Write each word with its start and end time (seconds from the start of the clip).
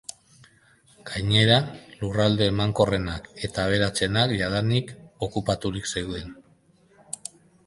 Gainera, 1.09 1.57
lurralde 1.99 2.47
emankorrenak 2.53 3.29
eta 3.49 3.67
aberatsenak 3.67 4.35
jadanik 4.41 4.93
okupaturik 5.29 5.93
zeuden. 5.95 6.35